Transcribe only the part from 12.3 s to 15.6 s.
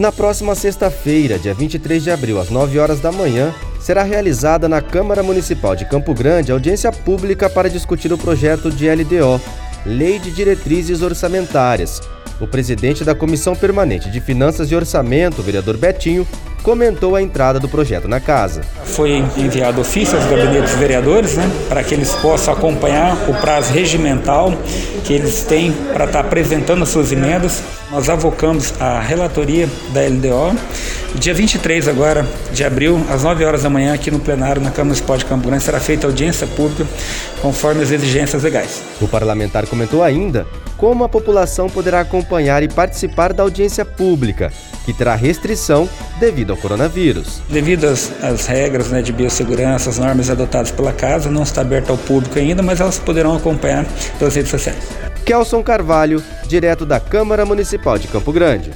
O presidente da Comissão Permanente de Finanças e Orçamento, o